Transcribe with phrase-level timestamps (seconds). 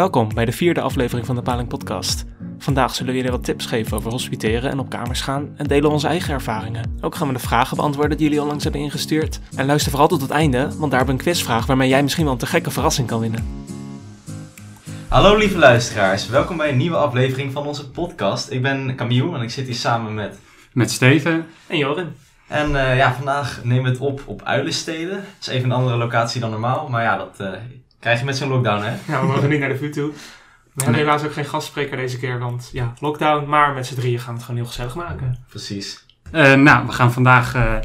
[0.00, 2.24] Welkom bij de vierde aflevering van de Paling Podcast.
[2.58, 5.90] Vandaag zullen we jullie wat tips geven over hospiteren en op kamers gaan en delen
[5.90, 6.96] onze eigen ervaringen.
[7.00, 9.40] Ook gaan we de vragen beantwoorden die jullie onlangs hebben ingestuurd.
[9.56, 12.24] En luister vooral tot het einde, want daar hebben we een quizvraag waarmee jij misschien
[12.24, 13.64] wel een te gekke verrassing kan winnen.
[15.08, 18.50] Hallo lieve luisteraars, welkom bij een nieuwe aflevering van onze podcast.
[18.50, 20.38] Ik ben Camille en ik zit hier samen met...
[20.72, 21.46] Met Steven.
[21.66, 22.14] En Jorin.
[22.48, 25.16] En eh, ja, vandaag nemen we het op op Uilensteden.
[25.16, 27.50] Het is even een andere locatie dan normaal, maar ja, dat eh,
[28.00, 29.12] krijg je met zo'n lockdown hè.
[29.12, 30.12] Ja, we mogen niet naar de vuur toe.
[30.74, 33.48] We hebben helaas ook geen gastspreker deze keer, want ja, lockdown.
[33.48, 35.44] Maar met z'n drieën gaan we het gewoon heel gezellig maken.
[35.48, 36.06] Precies.
[36.32, 37.76] Eh, nou, we gaan vandaag eh,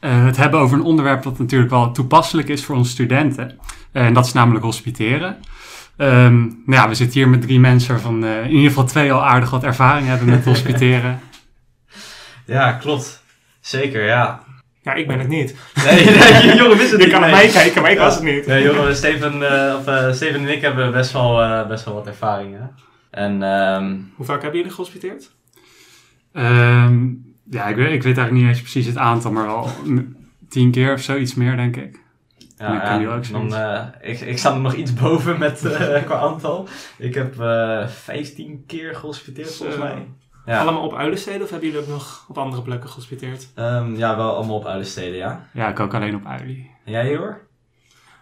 [0.00, 3.58] eh, het hebben over een onderwerp dat natuurlijk wel toepasselijk is voor onze studenten.
[3.92, 5.38] En dat is namelijk hospiteren.
[5.96, 9.12] Ehm, nou ja, we zitten hier met drie mensen waarvan eh, in ieder geval twee
[9.12, 11.20] al aardig wat ervaring hebben met hospiteren.
[12.46, 13.22] Ja, klopt.
[13.60, 14.42] Zeker, ja.
[14.82, 15.54] Ja, ik ben het niet.
[15.84, 17.10] Nee, nee Joren wist het Je niet.
[17.12, 18.04] kan naar mij kijken, maar ik Ja.
[18.04, 18.46] was het niet.
[18.46, 19.32] Nee, Joren, Steven,
[19.68, 22.64] eh, of, eh, Steven en ik hebben best wel, eh, best wel wat ervaring hè.
[23.10, 25.30] En ehm, Hoe vaak hebben jullie gehospiteerd?
[26.32, 27.06] Ehm,
[27.50, 29.68] ja, ik weet, ik weet eigenlijk niet eens precies het aantal, maar wel
[30.48, 32.00] tien keer of zo, iets meer denk ik.
[32.58, 36.02] Ja, Ja, kan ook dan, eh, ik, ik sta er nog iets boven met, eh,
[36.06, 36.68] qua aantal.
[36.98, 40.06] Ik heb eh 15 keer gehospiteerd volgens mij.
[40.44, 40.60] Ja.
[40.60, 43.48] Allemaal op Uilensteden of hebben jullie ook nog op andere plekken gehospiteerd?
[43.54, 45.46] Ehm, ja, wel allemaal op Uilensteden, ja.
[45.52, 46.70] Ja, ik ook alleen op Uilie.
[46.84, 47.40] En jij hoor?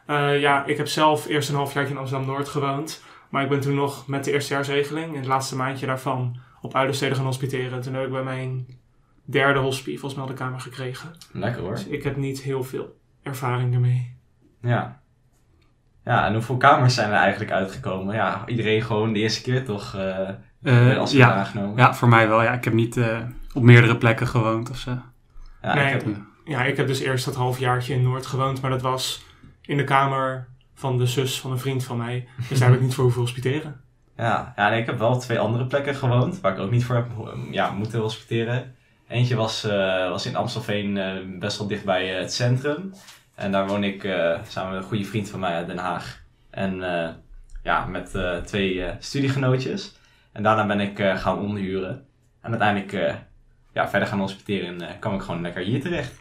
[0.07, 3.03] Eh, ja, ik heb zelf eerst een half jaar in Amsterdam-Noord gewoond.
[3.29, 7.17] Maar ik ben toen nog met de eerstejaarsregeling, in het laatste maandje daarvan, op Uilensteden
[7.17, 7.73] gaan hospiteren.
[7.73, 8.67] En toen heb ik bij mijn
[9.25, 11.11] derde hospie volgens mij al de kamer gekregen.
[11.33, 11.75] Lekker hoor.
[11.75, 14.17] Dus ik heb niet heel veel ervaring ermee.
[14.61, 15.01] Ja.
[16.05, 18.15] Ja, en hoeveel kamers zijn er eigenlijk uitgekomen?
[18.15, 20.29] Ja, iedereen gewoon de eerste keer toch eh
[20.63, 21.77] Eh, als ja, aangenomen?
[21.77, 22.43] ja, voor mij wel.
[22.43, 23.19] Ja, ik heb niet eh,
[23.55, 24.99] op meerdere plekken gewoond of zo.
[25.63, 25.95] Ja, Nee.
[25.95, 29.25] ik heb, Ja, ik heb dus eerst dat halfjaartje in Noord gewoond, maar dat was
[29.63, 32.29] in de kamer van de zus van een vriend van mij.
[32.49, 33.81] Dus daar heb ik niet voor hoeven hospiteren.
[34.17, 36.95] ja, ja nee, ik heb wel twee andere plekken gewoond, waar ik ook niet voor
[36.97, 37.07] heb
[37.51, 38.75] ja, moeten hospiteren.
[39.09, 42.93] Eentje was, eh, was in Amstelveen, eh, best wel dicht bij eh, het centrum.
[43.35, 46.21] En daar woon ik eh, samen met een goede vriend van mij uit Den Haag.
[46.51, 47.09] En eh,
[47.63, 49.99] ja, met eh, twee eh, studiegenootjes.
[50.33, 52.05] En daarna ben ik eh, gaan onderhuren.
[52.41, 53.15] En uiteindelijk eh,
[53.73, 56.19] ja, verder gaan hospiteren en eh, kwam ik gewoon lekker hier terecht.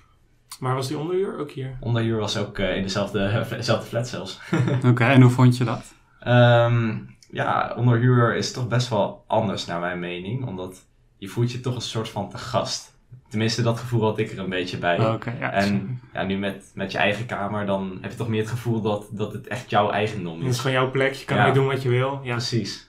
[0.59, 1.77] Maar was die onderhuur ook hier?
[1.79, 4.39] Onderhuur was ook eh, in dezelfde, dezelfde flat zelfs.
[4.85, 5.93] Oké, en hoe vond je dat?
[6.19, 6.97] Ehm,
[7.31, 10.45] ja, onderhuur is toch best wel anders naar mijn mening.
[10.45, 10.85] Omdat
[11.17, 12.97] je voelt je toch een soort van te gast.
[13.29, 15.13] Tenminste, dat gevoel had ik er een beetje bij.
[15.13, 15.51] Oké, ja.
[15.51, 18.81] En ja, nu met, met je eigen kamer, dan heb je toch meer het gevoel
[18.81, 20.59] dat, dat het echt jouw eigendom Het is is.
[20.59, 21.41] gewoon jouw plek, je kan Ja.
[21.41, 22.19] ermee doen wat je wil.
[22.23, 22.31] Ja.
[22.31, 22.88] Precies.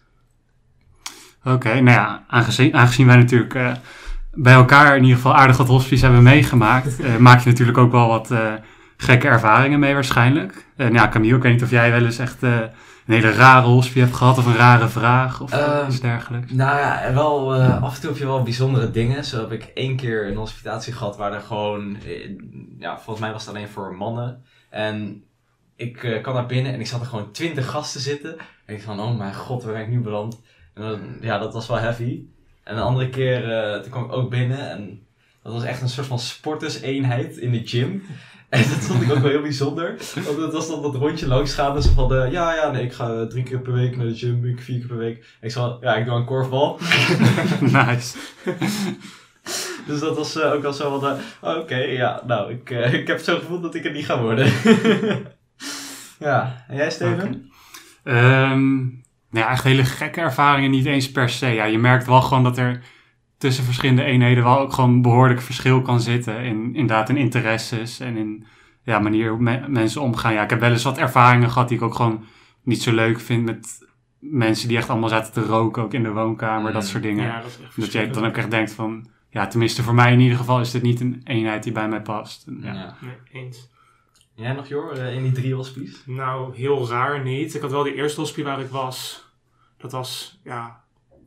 [1.44, 3.72] Oké, nou ja, aangezien, aangezien wij natuurlijk eh,
[4.32, 7.92] bij elkaar in ieder geval aardig wat hospice hebben meegemaakt, eh, maak je natuurlijk ook
[7.92, 8.52] wel wat eh,
[8.96, 10.66] gekke ervaringen mee waarschijnlijk.
[10.76, 12.70] En ja, Camille, ik weet niet of jij wel eens echt een
[13.06, 16.52] hele rare hospice hebt gehad of een rare vraag of eh, Ehm, iets dergelijks.
[16.52, 19.24] Nou ja, wel, af en toe heb je wel bijzondere dingen.
[19.24, 21.96] Zo heb ik één keer een hospitatie gehad waar er gewoon,
[22.78, 24.42] ja, volgens mij was het alleen voor mannen.
[24.70, 25.24] En
[25.76, 28.36] ik kwam naar binnen en ik zat er gewoon twintig gasten zitten.
[28.66, 30.40] En ik van, oh mijn god, waar ben ik nu beland?
[30.80, 32.22] En dan, ja, dat was wel heavy.
[32.64, 35.06] En een andere keer, eh, toen kwam ik ook binnen en
[35.42, 38.02] dat was echt een soort van sporterseenheid in de gym.
[38.48, 39.96] En dat vond ik ook wel heel bijzonder.
[40.14, 41.74] Want het was dan dat rondje langs gaan.
[41.74, 44.14] Dus van de, ja, ja, nee, ik ga eh, drie keer per week naar de
[44.14, 45.36] gym, ik vier keer per week.
[45.40, 46.78] Ik zei, ja, ik doe een korfbal.
[47.60, 48.16] nice.
[49.86, 53.18] Dus dat was eh, ook wel zo van, eh, oké, ja, nou, ik, ik heb
[53.18, 54.52] zo gevoeld dat ik het niet ga worden.
[56.18, 57.50] ja, en jij Steven?
[59.30, 61.46] Nou ja, echt hele gekke ervaringen niet eens per se.
[61.46, 62.82] Ja, je merkt wel gewoon dat er
[63.38, 66.42] tussen verschillende eenheden wel ook gewoon behoorlijk verschil kan zitten.
[66.44, 68.46] In inderdaad in interesses en in
[68.82, 70.32] ja, manier hoe me- mensen omgaan.
[70.32, 72.24] Ja, ik heb wel eens wat ervaringen gehad die ik ook gewoon
[72.62, 76.12] niet zo leuk vind met mensen die echt allemaal zaten te roken, ook in de
[76.12, 76.88] woonkamer, dat Mm.
[76.88, 77.24] soort dingen.
[77.24, 80.12] Ja, dat is echt dat je dan ook echt denkt van, ja, tenminste voor mij
[80.12, 82.46] in ieder geval is dit niet een eenheid die bij mij past.
[82.46, 82.72] En Ja.
[82.74, 82.94] Ja.
[83.00, 83.68] Nee, eens.
[84.40, 85.96] Jij nog, Jor, eh, in die drie hospice?
[86.04, 87.54] Nou, heel raar niet.
[87.54, 89.24] Ik had wel die eerste hospie waar ik was.
[89.76, 90.80] Dat was, ja,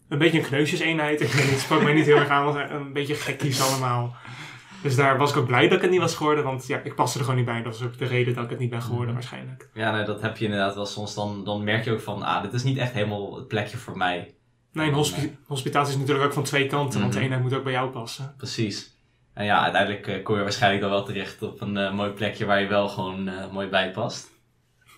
[0.09, 1.21] een beetje een kneusjeseenheid.
[1.21, 2.45] Ik weet niet, het sprak mij niet heel erg aan.
[2.45, 4.15] Was een beetje gekkies allemaal.
[4.81, 6.43] Dus daar was ik ook blij dat ik het niet was geworden.
[6.43, 7.61] Want ja, ik paste er gewoon niet bij.
[7.63, 9.13] Dat was ook de reden dat ik het niet ben geworden Mhm.
[9.15, 9.69] waarschijnlijk.
[9.73, 11.13] Ja, nee, dat heb je inderdaad wel soms.
[11.15, 13.97] Dan, dan merk je ook van, ah, dit is niet echt helemaal het plekje voor
[13.97, 14.33] mij.
[14.71, 16.99] Nee, een hospi- hospitatie is natuurlijk ook van twee kanten.
[16.99, 17.27] Want de Mhm.
[17.27, 18.33] eenheid moet ook bij jou passen.
[18.37, 18.95] Precies.
[19.33, 22.45] En ja, uiteindelijk eh, kom je waarschijnlijk dan wel terecht op een eh, mooi plekje
[22.45, 24.29] waar je wel gewoon eh, mooi bij past.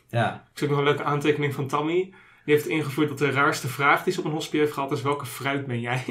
[0.10, 0.34] Ja.
[0.54, 2.14] Ik zie nog een leuke aantekening van Tammy.
[2.46, 5.02] Die heeft ingevoerd dat de raarste vraag die ze op een hospie heeft gehad is:
[5.02, 6.04] welke fruit ben jij?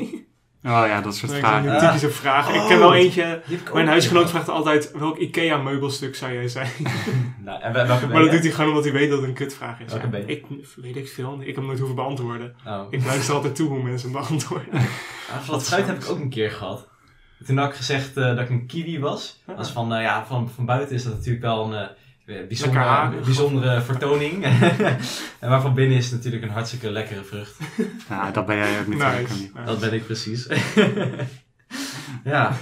[0.66, 1.78] Oh ja, dat soort vragen.
[1.78, 2.54] typische vragen.
[2.54, 2.68] Ik Oh.
[2.68, 3.42] ken wel eentje.
[3.72, 6.70] Mijn huisgenoot vraagt altijd welk IKEA meubelstuk zou jij zijn?
[7.44, 8.34] Nou, en wel- welke ben Maar dat jij?
[8.34, 9.90] doet hij gewoon omdat hij weet dat het een kutvraag is.
[9.92, 10.26] Welke Ja, ben je?
[10.26, 10.44] Ik
[10.76, 11.36] weet ik veel.
[11.40, 12.56] Ik heb hem nooit hoeven beantwoorden.
[12.66, 12.80] Oh.
[12.90, 14.68] Ik luister altijd toe hoe mensen hem beantwoorden.
[15.32, 16.88] Ah, dat fruit heb ik ook een keer gehad.
[17.44, 19.40] Toen had ik gezegd eh, dat ik een kiwi was.
[19.46, 19.56] Ah.
[19.56, 21.88] Dat is van, eh, ja, van, van buiten is dat natuurlijk wel een
[22.26, 24.44] eh, bijzondere, bijzondere vertoning.
[25.40, 27.58] en maar van binnen is het natuurlijk een hartstikke lekkere vrucht.
[28.08, 29.34] Nou, dat ben jij ook Nice.
[29.34, 29.52] niet.
[29.66, 30.48] Dat ben ik precies.
[32.24, 32.52] ja.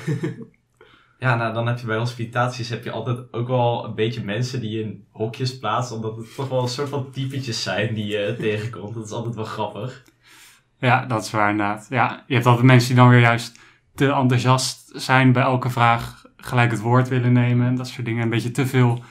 [1.18, 4.60] Ja, nou dan heb je bij hospitaties heb je altijd ook wel een beetje mensen
[4.60, 5.92] die je in hokjes plaatst.
[5.92, 8.94] Omdat het toch wel een soort van typetjes zijn die je tegenkomt.
[8.94, 10.02] Dat is altijd wel grappig.
[10.78, 11.86] Ja, dat is waar inderdaad.
[11.90, 13.58] Ja, je hebt altijd mensen die dan weer juist
[13.94, 18.22] te enthousiast zijn bij elke vraag, gelijk het woord willen nemen en dat soort dingen.
[18.22, 19.02] Een beetje te veel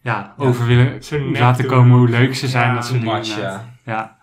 [0.00, 0.44] ja, Ja.
[0.44, 1.00] over willen
[1.32, 2.68] laten komen hoe leuk ze zijn.
[2.68, 3.14] Ja, dat soort dingen.
[3.16, 3.74] much, ja.
[3.84, 4.18] Ja,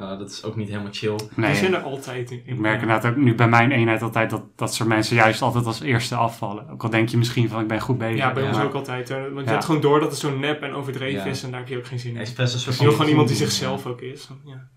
[0.00, 1.14] Uh, dat is ook niet helemaal chill.
[1.34, 1.50] nee.
[1.50, 2.30] Die zijn er altijd.
[2.30, 2.42] in.
[2.44, 5.66] Ik merk inderdaad ook nu bij mijn eenheid altijd dat dat soort mensen juist altijd
[5.66, 6.68] als eerste afvallen.
[6.70, 8.16] Ook al denk je misschien van ik ben goed bezig.
[8.16, 8.62] Ja, bij ons Ja.
[8.62, 9.08] ook altijd.
[9.08, 9.32] hè.
[9.32, 11.26] Want je hebt gewoon door dat het zo nep en overdreven Ja.
[11.30, 12.16] is en daar heb je ook geen zin in.
[12.16, 13.42] Je is best een soort wil gewoon iemand die Ja.
[13.44, 14.28] zichzelf ook is.
[14.44, 14.68] Ja.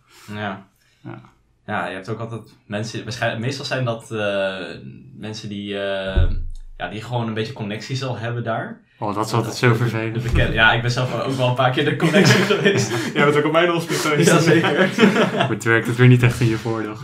[1.03, 1.19] Ja.
[1.69, 1.77] Ja.
[1.77, 4.57] Ja, je hebt ook altijd mensen, waarschijnlijk, meestal zijn dat eh,
[5.15, 6.31] mensen die, eh,
[6.77, 8.81] ja, die gewoon een beetje connecties al hebben daar.
[8.99, 10.23] Oh, dat is altijd zo De vervelend.
[10.23, 13.13] bekende, ja, ik ben zelf ook wel een paar keer de connectie geweest.
[13.13, 14.19] Jij bent ook op mijn hospitaal.
[14.19, 14.89] Jazeker.
[15.35, 16.95] Maar het werkt het weer niet echt in je voordeel,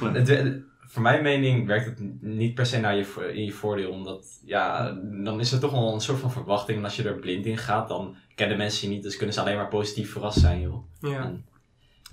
[0.88, 4.91] voor mijn mening werkt het niet per se naar je, in je voordeel, omdat ja,
[5.23, 6.77] dan is er toch wel een soort van verwachting.
[6.77, 9.41] En als je er blind in gaat, dan kennen mensen je niet, dus kunnen ze
[9.41, 10.83] alleen maar positief verrast zijn, joh.
[11.00, 11.31] Ja.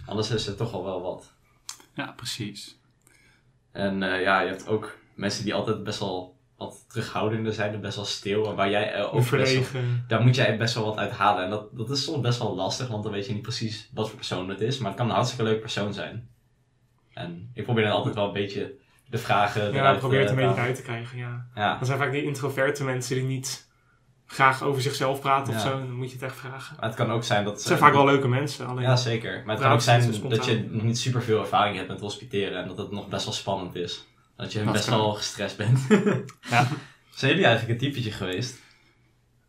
[0.07, 1.32] Anders is het toch al wel wat.
[1.95, 2.79] Ja, precies.
[3.73, 7.81] En eh, ja, je hebt ook mensen die altijd best wel wat terughoudender zijn en
[7.81, 8.51] best wel stil.
[8.51, 11.45] En waar jij eh, ook best wel, daar moet jij best wel wat uit halen.
[11.45, 14.09] En dat, dat is soms best wel lastig, want dan weet je niet precies wat
[14.09, 14.79] voor persoon het is.
[14.79, 16.29] Maar het kan een hartstikke leuk persoon zijn.
[17.15, 18.75] En ik probeer dan altijd wel een beetje
[19.09, 21.47] de vragen Ja, probeer het eh, een beetje uit te krijgen, ja.
[21.55, 23.71] Ja, Dat zijn vaak die introverte mensen die niet
[24.33, 25.71] graag over zichzelf praten of zo.
[25.71, 26.77] Dan moet je het echt vragen.
[26.81, 27.53] maar het kan ook zijn dat...
[27.53, 28.67] Het zijn vaak wel leuke mensen.
[28.67, 29.43] Alleen, Ja, zeker.
[29.45, 32.63] Maar het kan ook zijn dat je nog niet super veel ervaring hebt met hospiteren
[32.63, 34.07] en dat het nog best wel spannend is.
[34.37, 34.99] Dat je Dat best kan.
[34.99, 35.81] wel gestrest bent.
[36.51, 36.67] Ja.
[37.11, 38.61] Zijn jullie eigenlijk een typetje geweest?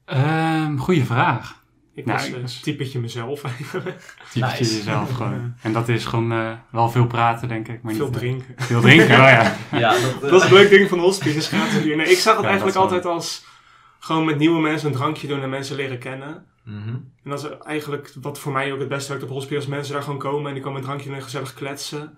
[0.06, 1.62] Ehm goeie vraag.
[1.94, 4.16] ik Nou, was een was- typetje mezelf eigenlijk.
[4.32, 4.76] Typetje Nice.
[4.78, 5.54] jezelf gewoon.
[5.62, 7.82] En dat is gewoon eh, wel veel praten, denk ik.
[7.82, 8.54] Maar Veel niet, drinken.
[8.58, 9.56] Veel drinken, oh ja.
[9.72, 11.38] Ja, dat, eh, Dat is het leuke ding van de hospice.
[11.38, 11.96] is gratis bier.
[11.96, 13.46] Nee, ik zag het Ja, eigenlijk altijd als
[14.06, 16.46] gewoon met nieuwe mensen een drankje doen en mensen leren kennen.
[16.64, 16.88] Mhm.
[17.24, 19.56] En dat is eigenlijk wat voor mij ook het beste werkt op hospice.
[19.56, 22.18] Als mensen daar gewoon komen en die komen een drankje doen en gezellig kletsen.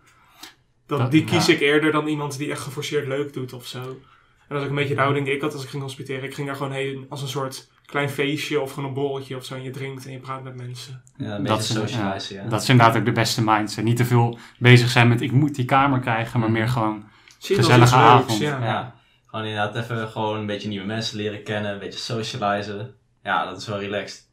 [0.88, 1.54] Dat, Dat- die kies ja.
[1.54, 3.80] ik eerder dan iemand die echt geforceerd leuk doet of zo.
[3.80, 6.24] En dat is ook een beetje de houding die ik had als ik ging hospiteren.
[6.24, 9.46] Ik ging daar gewoon heen als een soort klein feestje of gewoon een borreltje of
[9.46, 9.56] zo.
[9.56, 11.02] En je drinkt en je praat met mensen.
[11.18, 12.50] Ja, een Dat beetje is, socializen, ja.
[12.50, 13.84] Dat is inderdaad ook de beste mindset.
[13.84, 16.58] Niet te veel bezig zijn met ik moet die kamer krijgen, maar Mhm.
[16.58, 17.04] meer gewoon
[17.38, 18.40] Zie Gezellige leuks, avond.
[18.40, 18.64] Ja.
[18.64, 18.95] Ja,
[19.36, 22.96] gewoon inderdaad even gewoon een beetje nieuwe mensen leren kennen, een beetje socializen.
[23.24, 24.30] Ja, dat is wel relaxed.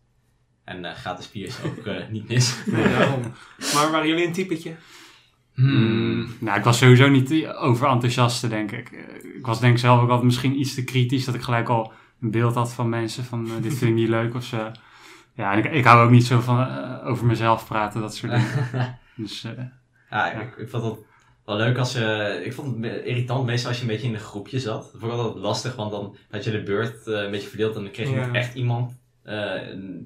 [0.64, 2.56] En eh, gratis bier is ook eh, niet mis.
[2.66, 3.20] Nee, daarom.
[3.74, 4.74] Maar waren jullie een typetje?
[5.54, 8.90] Mm, nou, ik was sowieso niet overenthousiast, denk ik.
[8.90, 11.68] Eh, Ik was denk ik zelf ook altijd misschien iets te kritisch, dat ik gelijk
[11.68, 14.70] al een beeld had van mensen van dit vind ik niet leuk of zo.
[15.34, 16.68] Ja, en ik, ik hou ook niet zo van
[17.04, 18.98] over mezelf praten, dat soort dingen.
[19.16, 19.64] Dus eh,
[20.10, 20.98] Ja, ik, ik vond het
[21.44, 22.40] wel leuk als je...
[22.44, 24.82] Ik vond het irritant meestal als je een beetje in een groepje zat.
[24.92, 27.76] Dat vond ik altijd lastig, want dan had je de beurt eh, een beetje verdeeld
[27.76, 28.26] en dan kreeg je Ja.
[28.26, 29.34] niet echt iemand eh,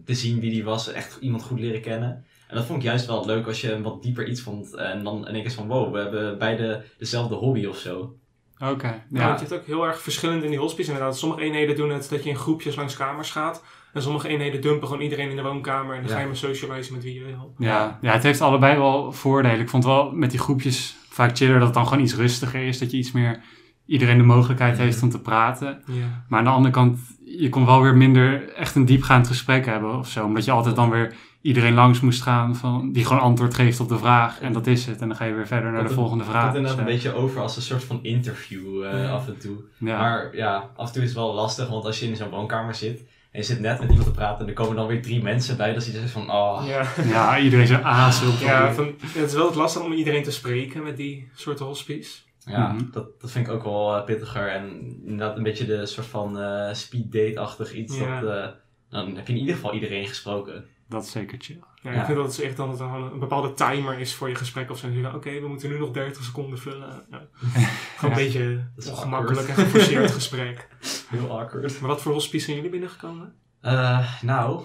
[0.05, 0.93] te zien wie die was.
[0.93, 2.25] Echt iemand goed leren kennen.
[2.49, 4.75] En dat vond ik juist wel leuk als je wat dieper iets vond.
[4.75, 8.15] En dan in één keer van, wow, we hebben beide dezelfde hobby of zo.
[8.61, 8.87] oké.
[8.87, 9.03] Ja.
[9.11, 9.27] ja.
[9.27, 10.91] want je hebt ook heel erg verschillend in die hospice.
[10.91, 13.63] Inderdaad, sommige eenheden doen het dat je in groepjes langs kamers gaat.
[13.93, 15.95] En sommige eenheden dumpen gewoon iedereen in de woonkamer.
[15.95, 16.15] En dan Ja.
[16.17, 17.55] ga je maar socializen met wie je wil.
[17.59, 19.61] Ja, ja, het heeft allebei wel voordelen.
[19.61, 22.79] Ik vond wel met die groepjes vaak chiller dat het dan gewoon iets rustiger is.
[22.79, 23.41] Dat je iets meer
[23.87, 25.83] iedereen de mogelijkheid heeft om te praten.
[25.87, 26.25] Ja.
[26.29, 29.99] Maar aan de andere kant, je kon wel weer minder echt een diepgaand gesprek hebben
[29.99, 30.25] of zo.
[30.25, 33.89] Omdat je altijd dan weer iedereen langs moest gaan van, die gewoon antwoord geeft op
[33.89, 34.41] de vraag.
[34.41, 35.01] En dat is het.
[35.01, 36.45] En dan ga je weer verder naar de Het- volgende Het vraag.
[36.45, 39.09] komt inderdaad een Dus, beetje over als een soort van interview eh, Ja.
[39.11, 39.57] af en toe.
[39.79, 42.75] Maar ja, af en toe is het wel lastig, want als je in zo'n woonkamer
[42.75, 43.01] zit
[43.37, 45.57] en je zit net met iemand te praten en er komen dan weer drie mensen
[45.57, 46.87] bij, dan zie je dus van, oh, Ja.
[47.09, 48.39] ja, iedereen zo aarzelt.
[48.39, 52.19] Ja, van, het is wel het lastig om iedereen te spreken met die soort hospice.
[52.39, 52.83] ja, Mhm.
[52.93, 54.49] dat, dat vind ik ook wel eh, pittiger.
[54.49, 57.99] En inderdaad een beetje de soort van eh speed date-achtig iets.
[57.99, 58.21] Ja.
[58.21, 58.47] Dat, eh,
[58.91, 60.65] dan heb je in ieder geval iedereen gesproken.
[60.89, 61.61] Dat is zeker chill.
[61.83, 61.99] Ja, Ja.
[62.01, 64.71] Ik vind dat het echt dan dat er een bepaalde timer is voor je gesprek
[64.71, 64.89] of zo.
[64.89, 67.07] Je, Oké, we moeten nu nog 30 seconden vullen.
[67.11, 67.27] Ja.
[67.97, 70.69] Gewoon een beetje Dat is ongemakkelijk en geforceerd gesprek.
[71.09, 71.81] Heel awkward.
[71.81, 73.35] Maar wat voor hospice zijn jullie binnengekomen?
[73.61, 74.63] Eh, nou,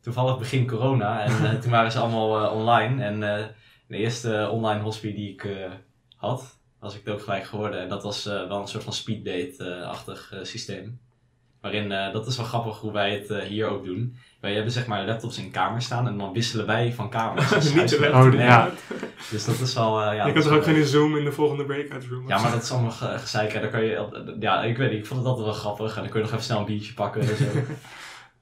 [0.00, 3.02] toevallig begin corona en eh, toen waren ze allemaal eh, online.
[3.04, 3.46] En eh,
[3.86, 5.70] de eerste online hospie die ik eh,
[6.16, 7.80] had, was ik het ook gelijk geworden.
[7.80, 11.00] En dat was eh, wel een soort van speeddate-achtig eh, systeem.
[11.60, 14.16] Waarin, eh, dat is wel grappig hoe wij het hier ook doen.
[14.40, 17.52] Wij hebben zeg maar laptops in kamers staan en dan wisselen wij van kamers.
[17.54, 18.12] als Niet de huisgenoten.
[18.20, 18.40] laptop.
[18.40, 18.68] Oh, ja.
[19.30, 20.26] Dus dat is wel, eh, ja.
[20.26, 22.28] je kan is toch ook geen Zoom in de volgende breakout room?
[22.28, 23.52] ja, maar dat is allemaal ge- gezeik.
[23.52, 23.60] hè.
[23.60, 25.94] Dan kan je, ja, ik weet niet, ik vond het altijd wel grappig.
[25.96, 27.44] En dan kun je nog even snel een biertje pakken en zo.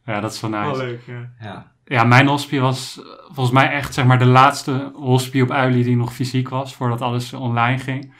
[0.07, 0.83] Ja, dat is wel Wel nice.
[0.85, 1.31] leuk, ja.
[1.41, 1.73] Ja.
[1.85, 5.97] Ja, mijn hospie was volgens mij echt zeg maar de laatste hospie op Uilie die
[5.97, 8.15] nog fysiek was, voordat alles online ging.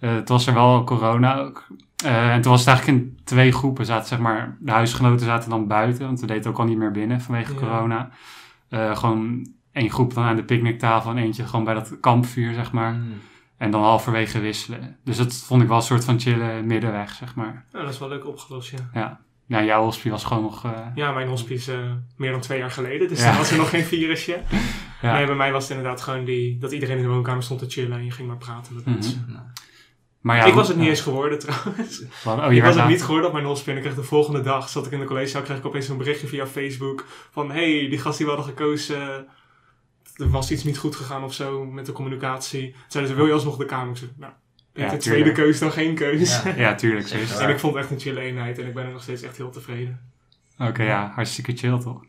[0.00, 1.66] Eh, het was er wel corona ook.
[2.04, 3.86] Eh, en toen was het eigenlijk in twee groepen.
[3.86, 6.90] Zaten, zeg maar, de huisgenoten zaten dan buiten, want we deden ook al niet meer
[6.90, 7.58] binnen vanwege Ja.
[7.58, 8.10] corona.
[8.68, 12.72] Eh, gewoon één groep dan aan de picknicktafel en eentje gewoon bij dat kampvuur, zeg
[12.72, 12.92] maar.
[12.92, 13.12] Mm.
[13.56, 14.96] En dan halverwege wisselen.
[15.04, 17.64] Dus dat vond ik wel een soort van chille middenweg, zeg maar.
[17.72, 18.78] Ja, dat is wel leuk opgelost, ja.
[19.00, 20.64] Ja, ja jouw hospie was gewoon nog...
[20.64, 21.78] eh, Ja, mijn hospice eh,
[22.16, 23.28] meer dan twee jaar geleden, dus Ja.
[23.28, 24.40] dan was er nog geen virusje.
[25.02, 25.12] Ja.
[25.12, 27.66] Nee, bij mij was het inderdaad gewoon die, dat iedereen in de woonkamer stond te
[27.68, 28.94] chillen en je ging maar praten met Mhm.
[28.94, 29.26] mensen.
[30.24, 32.02] Maar ja, ik was het niet eens geworden trouwens.
[32.26, 34.40] Oh, je ik was het niet geworden op mijn hospice en ik kreeg de volgende
[34.40, 37.86] dag, zat ik in de collegezaal, kreeg ik opeens een berichtje via Facebook van hey,
[37.88, 39.26] die gast die we hadden gekozen,
[40.16, 42.74] er was iets niet goed gegaan of zo met de communicatie.
[42.88, 43.90] Zeiden ze, wil je alsnog de kamer?
[43.90, 44.32] Ik zei, nou,
[44.74, 46.42] Ja, tweede keus dan geen keus.
[46.42, 46.54] Ja.
[46.56, 47.06] Ja, tuurlijk.
[47.06, 47.38] zo is het.
[47.38, 49.36] En ik vond het echt een chille eenheid en ik ben er nog steeds echt
[49.36, 50.12] heel tevreden.
[50.58, 52.00] Oké, ja, hartstikke chill toch?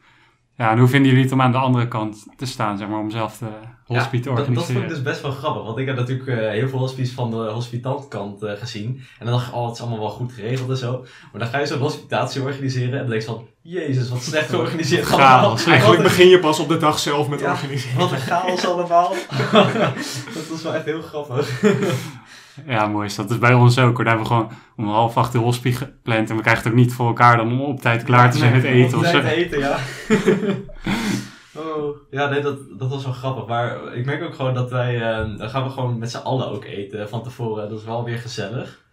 [0.57, 3.00] Ja, en hoe vinden jullie het om aan de andere kant te staan, zeg maar,
[3.00, 3.45] om zelf de
[3.85, 4.81] hospie te dat, dat vond organiseren?
[4.81, 7.38] ik dus best wel grappig, want ik heb natuurlijk eh, heel veel hospice van de
[7.38, 9.03] hospitantkant eh, gezien.
[9.19, 11.05] En dan dacht ik, oh, het is allemaal wel goed geregeld en zo.
[11.31, 14.50] Maar dan ga je zo'n hospitatie organiseren en dan denk je van, jezus, wat slecht
[14.50, 15.57] georganiseerd allemaal.
[15.67, 17.97] Eigenlijk begin je pas op de dag zelf met Ja, organiseren.
[18.00, 19.13] Wat een chaos allemaal.
[20.33, 21.62] dat was wel echt heel grappig.
[22.65, 23.29] Ja, mooi is dat.
[23.29, 24.03] is bij ons ook hoor.
[24.05, 26.79] Daar hebben we gewoon om half acht de hospie gepland en we krijgen het ook
[26.79, 29.09] niet voor elkaar dan om op tijd klaar te zijn nee, met eten Op of
[29.09, 29.21] zo.
[29.21, 29.77] tijd eten, ja.
[31.62, 33.45] oh, ja, nee, dat, dat was wel grappig.
[33.45, 36.50] Maar ik merk ook gewoon dat wij, eh, dan gaan we gewoon met z'n allen
[36.50, 37.69] ook eten van tevoren.
[37.69, 38.83] Dat is wel weer gezellig.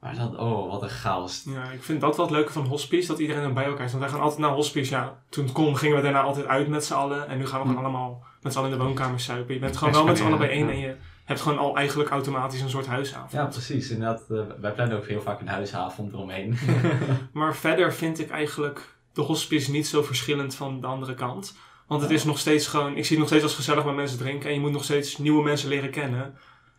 [0.00, 1.42] Maar dan, oh, wat een chaos.
[1.46, 3.90] Ja, ik vind dat wel het leuke van hospice, dat iedereen dan bij elkaar is.
[3.90, 5.18] Want wij gaan altijd naar hospice, ja.
[5.28, 7.28] Toen het kon, gingen we daarna altijd uit met z'n allen.
[7.28, 9.54] En nu gaan we gewoon allemaal met z'n allen in de woonkamer suipen.
[9.54, 10.72] Je bent gewoon wel met z'n allen bijeen Ja.
[10.72, 10.94] en je
[11.30, 13.32] hebt gewoon al eigenlijk automatisch een soort huisavond.
[13.32, 13.90] Ja, precies.
[13.90, 16.58] Inderdaad, eh, wij plannen ook heel vaak een huisavond eromheen.
[17.32, 21.56] Maar verder vind ik eigenlijk de hospice niet zo verschillend van de andere kant.
[21.86, 24.18] Want het is nog steeds gewoon, ik zie het nog steeds als gezellig met mensen
[24.18, 24.48] drinken.
[24.48, 26.34] En je moet nog steeds nieuwe mensen leren kennen.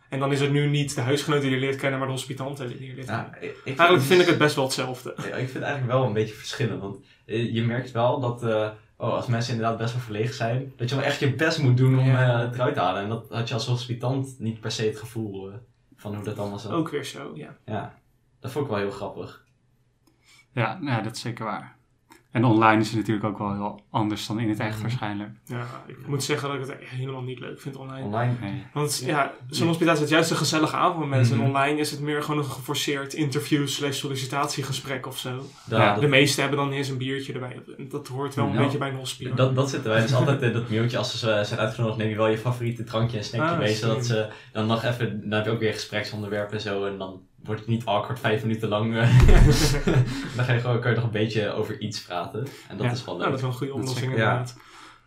[0.08, 2.68] En dan is het nu niet de huisgenoten die je leert kennen, maar de hospitanten
[2.68, 3.36] die je leert kennen.
[3.40, 5.14] ik, ik Eigenlijk vind ik het best wel hetzelfde.
[5.16, 6.80] Ja, ik vind het eigenlijk wel een beetje verschillend.
[6.80, 8.68] Want eh, je merkt wel dat eh,
[9.02, 11.76] oh, als mensen inderdaad best wel verlegen zijn, dat je wel echt je best moet
[11.76, 12.32] doen om Ja.
[12.34, 13.02] eh, het eruit te halen.
[13.02, 15.54] En dat had je als hospitant niet per se het gevoel eh,
[15.96, 16.70] van hoe dat allemaal zo.
[16.70, 17.56] Ook weer zo, ja.
[17.64, 17.98] Ja,
[18.40, 19.44] dat vond ik wel heel grappig.
[20.52, 21.76] Ja, ja, dat is zeker waar.
[22.32, 24.80] En online is het natuurlijk ook wel heel anders dan in het echt Mhm.
[24.82, 25.30] waarschijnlijk.
[25.44, 28.04] Ja, ik moet zeggen dat ik het helemaal niet leuk vind online.
[28.06, 28.32] Online.
[28.40, 28.62] Nee.
[28.72, 31.36] Want ja, zo'n hospitatie is juist een gezellige avond met mensen.
[31.36, 31.44] Mhm.
[31.44, 35.46] En online is het meer gewoon een geforceerd interview slash sollicitatiegesprek of zo.
[35.64, 37.62] Da- Ja, De meesten hebben dan eens een biertje erbij.
[37.88, 39.34] Dat hoort wel een beetje bij een hospice.
[39.34, 42.08] dat, dat zitten wij dus altijd in dat mailtje als ze eh, zijn uitgenodigd, neem
[42.08, 43.74] je wel je favoriete drankje en snackje Ah, mee.
[43.74, 46.84] Zodat ze dan nog even, dan heb je ook weer gespreksonderwerpen en zo.
[46.84, 48.96] En dan wordt het niet awkward vijf minuten lang.
[48.96, 49.24] eh.
[50.36, 52.46] dan ga je gewoon, kan je nog een beetje over iets praten.
[52.68, 52.92] En dat Ja.
[52.92, 53.22] is wel leuk.
[53.26, 54.18] Nou, dat is wel een goede Dat oplossing ja.
[54.18, 54.56] inderdaad.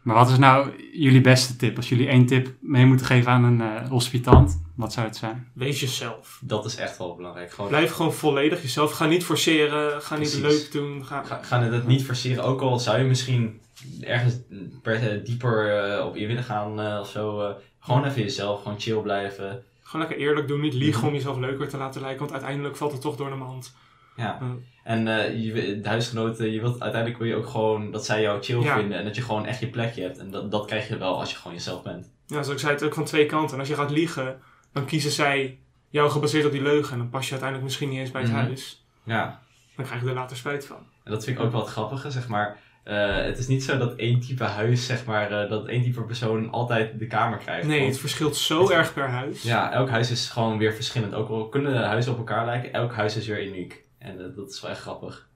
[0.01, 1.75] Maar wat is nou jullie beste tip?
[1.77, 5.47] Als jullie één tip mee moeten geven aan een eh, hospitant, wat zou het zijn?
[5.53, 6.39] Wees jezelf.
[6.43, 7.51] Dat is echt wel belangrijk.
[7.51, 8.91] Gewoon, Blijf gewoon volledig jezelf.
[8.91, 10.01] Ga niet forceren.
[10.01, 11.05] Ga niet leuk doen.
[11.05, 11.23] Ga...
[11.23, 12.43] ga, ga het niet forceren.
[12.43, 13.61] Ook al zou je misschien
[14.01, 14.35] ergens
[14.81, 17.41] per, dieper eh, op in willen gaan eh, of zo.
[17.41, 19.63] eh, gewoon even jezelf, gewoon chill blijven.
[19.85, 20.61] Gewoon lekker eerlijk doen.
[20.61, 21.07] Niet liegen Mhm.
[21.07, 22.19] om jezelf leuker te laten lijken.
[22.19, 23.75] Want uiteindelijk valt het toch door de mand.
[24.15, 24.41] Ja.
[24.83, 28.41] En eh, je, de huisgenoten, je wilt, uiteindelijk wil je ook gewoon dat zij jou
[28.43, 28.77] chill Ja.
[28.77, 28.97] vinden.
[28.97, 30.17] En dat je gewoon echt je plekje hebt.
[30.17, 32.05] En dat, dat krijg je wel als je gewoon jezelf bent.
[32.25, 33.53] Ja, zoals ik zei, het ook van twee kanten.
[33.53, 34.41] En als je gaat liegen,
[34.73, 36.91] dan kiezen zij jou gebaseerd op die leugen.
[36.93, 38.39] En dan pas je uiteindelijk misschien niet eens bij het Mhm.
[38.39, 38.85] huis.
[39.03, 39.41] Ja.
[39.75, 40.77] Dan krijg je er later spijt van.
[41.03, 42.59] En dat vind ik ook wel het grappige, zeg maar.
[42.85, 46.01] Eh, het is niet zo dat één type huis, zeg maar, eh, dat één type
[46.01, 47.67] persoon altijd de kamer krijgt.
[47.67, 49.41] Nee, het verschilt zo erg per huis.
[49.41, 51.13] Ja, elk huis is gewoon weer verschillend.
[51.13, 53.83] Ook al kunnen de huizen op elkaar lijken, elk huis is weer uniek.
[53.97, 55.29] En eh, dat is wel echt grappig.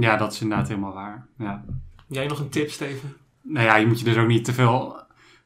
[0.00, 1.26] Ja, dat is inderdaad helemaal waar.
[1.38, 1.64] Ja.
[2.08, 3.16] Jij nog een tip, Steven?
[3.42, 5.00] Nou ja, je moet je dus ook niet te veel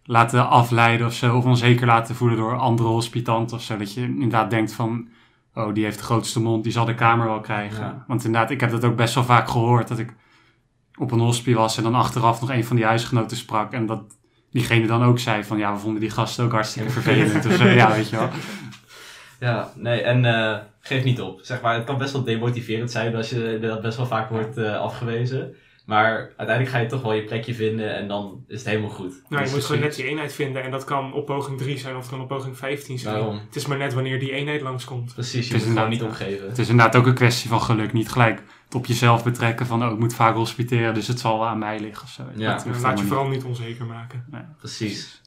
[0.05, 3.77] laten afleiden of zo, of onzeker laten voelen door andere hospitanten of zo.
[3.77, 5.09] Dat je inderdaad denkt van,
[5.55, 7.85] oh, die heeft de grootste mond, die zal de kamer wel krijgen.
[7.85, 8.05] Ja.
[8.07, 10.15] Want inderdaad, ik heb dat ook best wel vaak gehoord, dat ik
[10.99, 13.73] op een hospie was en dan achteraf nog een van die huisgenoten sprak.
[13.73, 14.03] En dat
[14.51, 17.47] diegene dan ook zei van, ja, we vonden die gasten ook hartstikke vervelend.
[17.47, 17.65] of zo.
[17.83, 18.29] Ja, weet je wel.
[19.41, 21.41] Ja, nee, en eh, geef niet op.
[21.43, 24.57] Zeg maar, het kan best wel demotiverend zijn als je dat best wel vaak wordt
[24.57, 25.55] eh, afgewezen.
[25.87, 29.11] Maar uiteindelijk ga je toch wel je plekje vinden en dan is het helemaal goed.
[29.11, 31.79] Nou, je Dus moet gewoon net die eenheid vinden en dat kan op poging 3
[31.79, 33.15] zijn of het kan op poging 15 zijn.
[33.15, 33.41] Daarom.
[33.47, 35.15] Het is maar net wanneer die eenheid langskomt.
[35.15, 36.49] Precies, je Het is moet gewoon niet inderdaad, opgeven.
[36.49, 37.93] Het is inderdaad ook een kwestie van geluk.
[37.93, 41.39] Niet gelijk het op jezelf betrekken van, oh, ik moet vaak hospiteren, dus het zal
[41.39, 42.23] wel aan mij liggen of zo.
[42.37, 42.55] Ja.
[42.65, 44.25] Dat laat je vooral niet onzeker maken.
[44.31, 44.43] Nee.
[44.59, 45.23] Precies.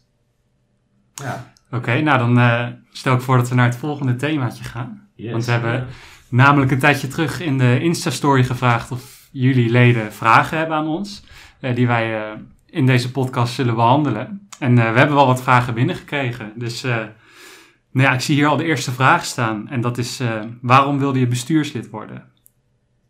[1.14, 1.54] Ja.
[1.72, 5.08] Oké, nou dan eh, stel ik voor dat we naar het volgende themaatje gaan.
[5.16, 5.32] Yes.
[5.32, 5.86] Want we hebben Ja.
[6.30, 11.24] namelijk een tijdje terug in de Insta-story gevraagd of jullie leden vragen hebben aan ons.
[11.60, 14.48] eh, die wij eh, in deze podcast zullen behandelen.
[14.60, 16.52] En eh, we hebben wel wat vragen binnengekregen.
[16.56, 16.96] Dus eh,
[17.92, 19.70] nou ja, ik zie hier al de eerste vraag staan.
[19.70, 22.24] En dat is, eh, waarom wilde je bestuurslid worden?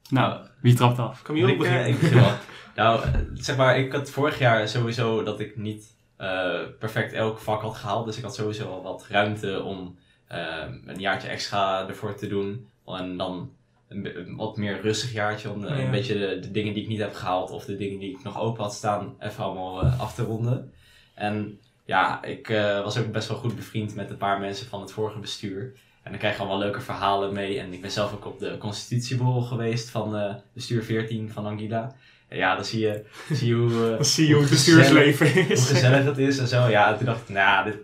[0.10, 1.22] Nou, wie trapt af?
[1.22, 1.74] Camille, ik, begin.
[1.78, 2.32] eh, ik begin wel.
[2.76, 7.40] nou, eh, zeg maar, ik had vorig jaar sowieso dat ik niet eh, perfect elk
[7.40, 8.06] vak had gehaald.
[8.06, 9.98] Dus ik had sowieso al wat ruimte om
[10.28, 12.68] eh, een jaartje extra ervoor te doen.
[12.86, 13.52] En dan
[13.88, 15.78] een, wat meer rustig jaartje om de- Ja.
[15.80, 18.24] een beetje de, de dingen die ik niet heb gehaald of de dingen die ik
[18.24, 20.74] nog open had staan even allemaal af te ronden.
[21.14, 24.82] En ja, ik eh, was ook best wel goed bevriend met een paar mensen van
[24.82, 25.74] het vorige bestuur.
[26.06, 27.60] En dan krijg je allemaal leuke verhalen mee.
[27.60, 31.96] En ik ben zelf ook op de constitutieborrel geweest van eh, bestuur 14 van Anguilla.
[32.28, 34.84] En ja, dan zie je, zie je hoe, eh, Dan zie je hoe het gezellig-
[34.94, 35.68] bestuursleven hoe is.
[35.70, 36.68] gezellig het is en zo.
[36.68, 37.76] Ja, toen dacht ik, nou ja, dit,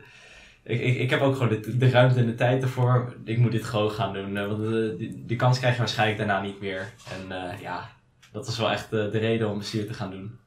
[0.63, 3.15] ik, ik, ik heb ook gewoon de, de ruimte en de tijd ervoor.
[3.25, 4.37] Ik moet dit gewoon gaan doen.
[4.37, 6.89] eh, Want die, die kans krijg je waarschijnlijk daarna niet meer.
[7.19, 7.89] En eh, ja,
[8.31, 10.39] dat was wel echt de reden om bestuur te gaan doen.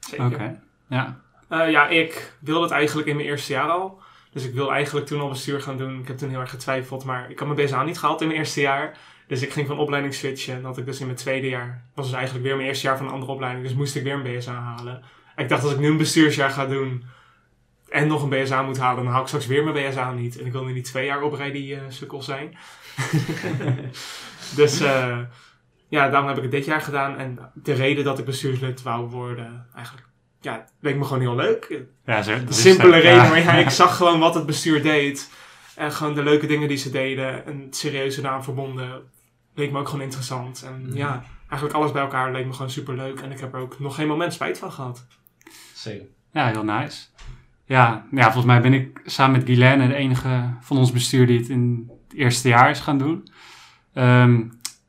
[0.00, 0.26] Zeker.
[0.26, 1.20] Oké, ja.
[1.48, 4.00] Eh, ja, ik wilde het eigenlijk in mijn eerste jaar al.
[4.36, 6.00] Dus ik wil eigenlijk toen al bestuur gaan doen.
[6.00, 8.38] Ik heb toen heel erg getwijfeld, maar ik had mijn BSA niet gehaald in mijn
[8.38, 8.98] eerste jaar.
[9.26, 10.54] Dus ik ging van opleiding switchen.
[10.54, 11.84] En dat ik dus in mijn tweede jaar.
[11.94, 13.66] was dus eigenlijk weer mijn eerste jaar van een andere opleiding.
[13.66, 15.02] Dus moest ik weer een BSA halen.
[15.34, 17.04] En ik dacht, als ik nu een bestuursjaar ga doen
[17.88, 20.38] en nog een BSA moet halen, dan haal ik straks weer mijn BSA niet.
[20.38, 22.56] En ik wil nu niet twee jaar op rij die eh sukkel zijn.
[24.56, 25.18] dus eh,
[25.88, 27.18] ja, daarom heb ik het dit jaar gedaan.
[27.18, 30.05] En de reden dat ik bestuurslid wou worden, eigenlijk,
[30.46, 31.82] ja, leek me gewoon heel leuk.
[32.04, 33.28] ja zo, dat simpele het, reden, ja.
[33.28, 35.30] maar ja, ik zag gewoon wat het bestuur deed.
[35.76, 37.46] En gewoon de leuke dingen die ze deden.
[37.46, 39.02] En het serieuze eraan verbonden.
[39.54, 40.62] Leek me ook gewoon interessant.
[40.66, 40.96] En Mhm.
[40.96, 43.20] ja, eigenlijk alles bij elkaar leek me gewoon super leuk.
[43.20, 45.06] En ik heb er ook nog geen moment spijt van gehad.
[45.74, 46.06] Zeker.
[46.32, 47.06] Ja, heel nice.
[47.64, 51.38] Ja, ja, volgens mij ben ik samen met Guylaine de enige van ons bestuur die
[51.38, 53.28] het in het eerste jaar is gaan doen.
[53.94, 54.42] Ehm,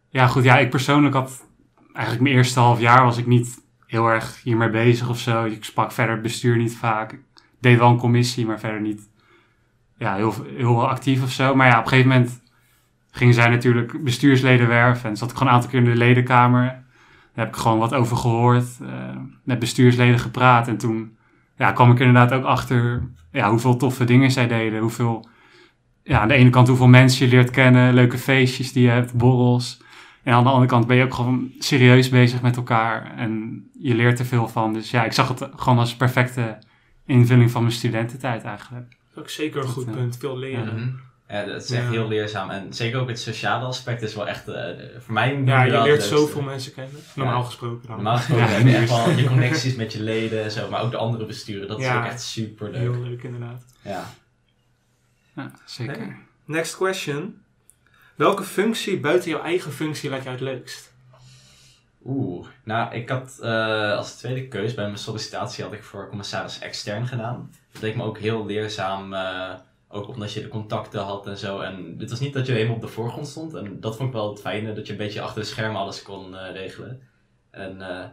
[0.10, 1.46] ja, goed, ja, ik persoonlijk had
[1.93, 5.45] eigenlijk mijn eerste half jaar was ik niet heel erg hiermee bezig of zo.
[5.45, 7.12] Ik sprak verder het bestuur niet vaak.
[7.12, 7.19] Ik
[7.60, 9.10] deed wel een commissie, maar verder niet
[9.97, 11.56] ja, heel, heel actief of zo.
[11.56, 12.41] Maar ja, op een gegeven moment
[13.12, 15.10] gingen zij natuurlijk bestuursleden werven.
[15.10, 16.62] En zat ik gewoon een aantal keer in de ledenkamer.
[16.62, 18.78] Daar heb ik gewoon wat over gehoord.
[18.82, 18.88] eh,
[19.43, 20.67] met bestuursleden gepraat.
[20.67, 21.17] En toen
[21.58, 24.80] ja, kwam ik inderdaad ook achter ja, hoeveel toffe dingen zij deden.
[24.80, 25.28] Hoeveel,
[26.04, 29.13] ja, aan de ene kant hoeveel mensen je leert kennen, leuke feestjes die je hebt,
[29.13, 29.82] borrels.
[30.28, 33.94] En aan de andere kant ben je ook gewoon serieus bezig met elkaar en je
[33.96, 34.74] leert er veel van.
[34.74, 36.58] Dus ja, ik zag het gewoon als perfecte
[37.06, 38.98] invulling van mijn studententijd eigenlijk.
[39.13, 40.18] Dat ook zeker een Dat, goed eh, punt.
[40.18, 40.76] Veel leren.
[40.76, 40.90] Mhm.
[41.30, 41.90] Ja, dat is echt Ja.
[41.90, 42.50] heel leerzaam.
[42.50, 44.63] En zeker ook het sociale aspect is wel echt, eh,
[45.00, 46.96] voor mij Ja, je leert zoveel mensen kennen.
[47.16, 47.46] Normaal Ja.
[47.46, 47.96] gesproken dan.
[47.96, 50.82] Normaal gesproken Ja, heb je echt wel je connecties met je leden en zo, maar
[50.82, 51.68] ook de andere besturen.
[51.68, 52.80] Dat is ook echt super leuk.
[52.82, 53.66] Heel leuk inderdaad.
[53.82, 54.04] Ja.
[55.36, 56.18] Ja, zeker.
[56.46, 57.36] Next question.
[58.18, 60.94] Welke functie buiten jouw eigen functie lijkt jou het leukst?
[62.06, 66.60] Oeh, nou, ik had eh, als tweede keus bij mijn sollicitatie had ik voor commissaris
[66.60, 67.52] extern gedaan.
[67.72, 69.54] Dat leek me ook heel leerzaam, eh,
[69.88, 71.60] ook omdat je de contacten had en zo.
[71.60, 73.54] En het was niet dat je helemaal op de voorgrond stond.
[73.54, 76.02] En dat vond ik wel het fijne, dat je een beetje achter de schermen alles
[76.02, 77.02] kon eh, regelen.
[77.50, 78.10] En eh,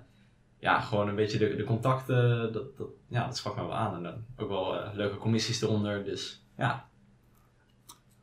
[0.59, 3.95] ja, gewoon een beetje de, de contacten, dat, dat, ja, dat sprak me wel aan.
[3.95, 6.89] En dan ook wel leuke commissies eronder, dus ja.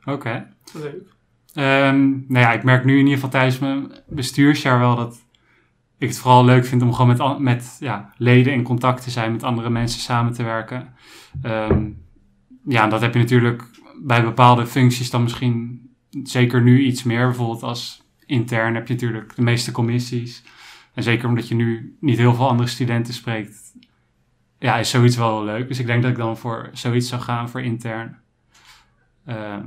[0.06, 0.54] Oké.
[0.74, 1.20] Leuk.
[1.54, 5.26] Ehm, nou ja, ik merk nu in ieder geval tijdens mijn bestuursjaar wel dat
[5.98, 9.32] ik het vooral leuk vind om gewoon met, met ja, leden in contact te zijn,
[9.32, 10.94] met andere mensen samen te werken.
[11.42, 11.90] Ehm,
[12.66, 13.64] ja, dat heb je natuurlijk
[14.04, 15.90] bij bepaalde functies dan misschien
[16.24, 17.26] zeker nu iets meer.
[17.26, 20.44] Bijvoorbeeld als intern heb je natuurlijk de meeste commissies.
[20.94, 23.74] En zeker omdat je nu niet heel veel andere studenten spreekt,
[24.60, 25.68] ja, is zoiets wel leuk.
[25.68, 28.18] Dus ik denk dat ik dan voor zoiets zou gaan, voor intern.
[29.26, 29.66] Ehm,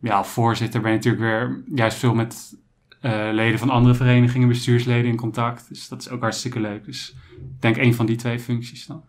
[0.00, 2.58] ja, voorzitter ben je natuurlijk weer juist veel met
[3.00, 5.68] eh, leden van andere verenigingen, bestuursleden in contact.
[5.68, 6.84] Dus dat is ook hartstikke leuk.
[6.84, 9.04] Dus ik denk een van die twee functies dan.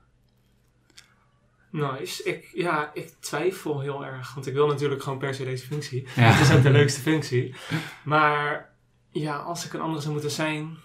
[1.71, 2.23] Nice.
[2.23, 4.33] Ik, ja, ik twijfel heel erg.
[4.33, 6.07] Want ik wil natuurlijk gewoon per se deze functie.
[6.15, 6.21] Ja.
[6.21, 7.55] Het is ook de leukste functie.
[8.03, 8.69] Maar
[9.11, 10.77] ja, als ik een andere zou moeten zijn.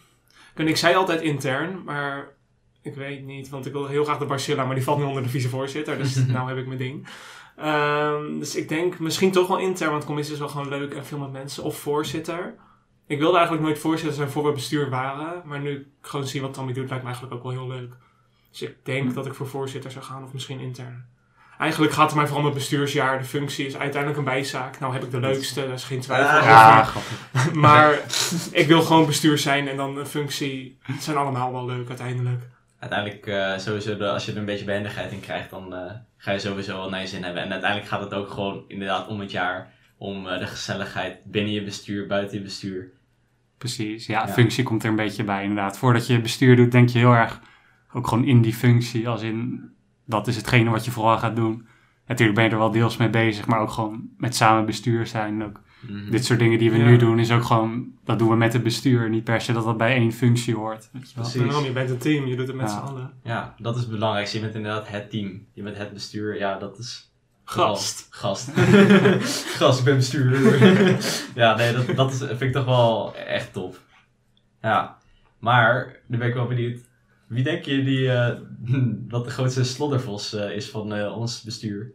[0.54, 2.28] En ik zei altijd intern, maar
[2.82, 3.48] ik weet niet.
[3.48, 5.98] Want ik wil heel graag de Barcilla, maar die valt nu onder de vicevoorzitter.
[5.98, 7.06] Dus nou heb ik mijn ding.
[7.56, 11.06] Ehm, dus ik denk misschien toch wel intern, want commissie is wel gewoon leuk en
[11.06, 11.62] veel met mensen.
[11.62, 12.54] Of voorzitter.
[13.06, 15.42] ik wilde eigenlijk nooit voorzitter zijn voor we bestuur waren.
[15.44, 17.92] Maar nu ik gewoon zie wat Tommy doet, lijkt me eigenlijk ook wel heel leuk.
[18.50, 21.04] Dus ik denk dat ik voor voorzitter zou gaan, of misschien intern.
[21.58, 23.18] Eigenlijk gaat het mij vooral om het bestuursjaar.
[23.18, 24.78] De functie is uiteindelijk een bijzaak.
[24.78, 26.48] Nou heb ik de leukste, daar is geen twijfel Ah, over.
[26.48, 27.52] Ja, grappig.
[27.52, 28.00] Maar
[28.52, 30.78] ik wil gewoon bestuur zijn en dan een functie.
[30.82, 32.42] Het zijn allemaal wel leuk uiteindelijk.
[32.78, 36.32] Uiteindelijk, eh, sowieso, de- als je er een beetje behendigheid in krijgt, dan eh, ga
[36.32, 37.42] je sowieso wel naar je zin hebben.
[37.42, 41.52] En uiteindelijk gaat het ook gewoon inderdaad om het jaar, om eh, de gezelligheid binnen
[41.52, 42.90] je bestuur, buiten je bestuur.
[43.58, 44.28] Precies, ja, Ja.
[44.32, 45.78] functie komt er een beetje bij inderdaad.
[45.78, 47.40] Voordat je bestuur doet, denk je heel erg
[47.92, 49.08] ook gewoon in die functie.
[49.08, 49.70] Als in,
[50.04, 51.66] dat is hetgene wat je vooral gaat doen.
[52.06, 55.44] Natuurlijk ben je er wel deels mee bezig, maar ook gewoon met samen bestuur zijn.
[55.44, 56.10] Ook Mhm.
[56.10, 56.84] dit soort dingen die we Ja.
[56.84, 59.08] nu doen, is ook gewoon, dat doen we met het bestuur.
[59.08, 60.88] Niet per se dat dat bij één functie hoort.
[60.92, 61.24] Weet je wel.
[61.30, 61.48] Precies.
[61.48, 62.72] Daarom, je bent een team, je doet het met Ja.
[62.86, 63.12] z'n allen.
[63.22, 64.36] Ja, dat is het belangrijkste.
[64.36, 65.46] Je bent inderdaad het team.
[65.52, 66.38] Je bent het bestuur.
[66.38, 67.10] Ja, dat is...
[67.44, 68.06] Gast.
[68.10, 68.50] Gast.
[69.58, 70.60] Gast, ik ben bestuurder.
[71.34, 73.80] ja, nee, dat, dat is, vind ik toch wel echt top.
[74.62, 74.96] Ja,
[75.38, 76.80] maar nu ben ik wel benieuwd.
[77.26, 78.36] Wie denk je die, eh,
[79.08, 81.92] wat de grootste sloddervos eh, is van eh, ons bestuur?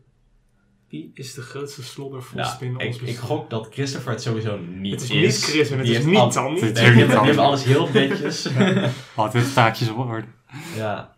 [0.92, 3.24] Wie is de grootste sloddervos Ja, binnen ons ik, ik bestuur?
[3.26, 5.36] gok dat Christopher het sowieso niet Het is is.
[5.36, 8.48] niet Chris en het is niet is niet hebben, alles heel netjes.
[9.16, 10.28] Altijd taakjes op orde.
[10.76, 11.16] ja.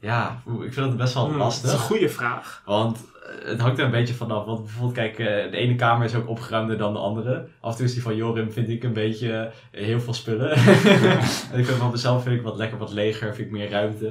[0.00, 1.64] Ja, ik vind het best wel Hmm, dat lastig.
[1.68, 2.62] is een goede vraag.
[2.64, 2.98] Want
[3.42, 4.44] eh, het hangt er een beetje vanaf.
[4.44, 7.48] Want bijvoorbeeld, kijk, eh, de ene kamer is ook opgeruimder dan de andere.
[7.60, 10.50] Af en toe is die van Jorim, vind ik een beetje eh, heel veel spullen.
[10.50, 11.18] en
[11.58, 14.08] ik vind van mezelf vind ik wat lekker wat leger, vind ik meer ruimte.